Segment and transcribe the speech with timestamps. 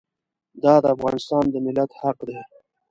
[0.63, 2.39] دا د افغانستان د ملت حق دی.